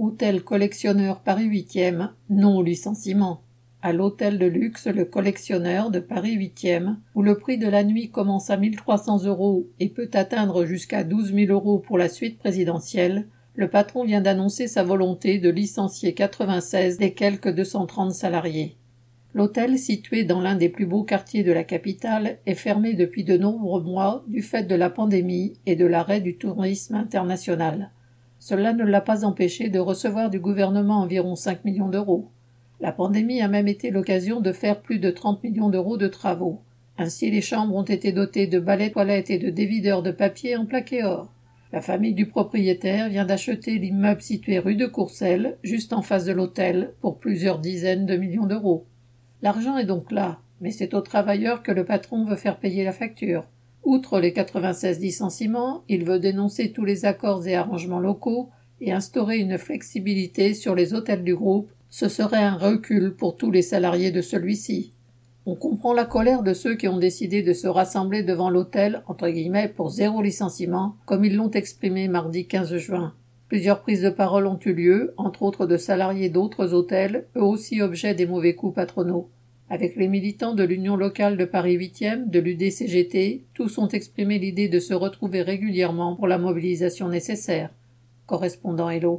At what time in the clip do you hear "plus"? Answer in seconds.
20.68-20.86, 34.80-34.98